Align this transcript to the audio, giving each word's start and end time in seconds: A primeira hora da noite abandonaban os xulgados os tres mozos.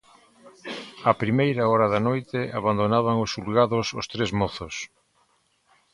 A 1.11 1.13
primeira 1.21 1.63
hora 1.71 1.87
da 1.93 1.99
noite 2.09 2.39
abandonaban 2.59 3.15
os 3.23 3.31
xulgados 3.33 3.85
os 3.99 4.05
tres 4.13 4.29
mozos. 4.39 4.75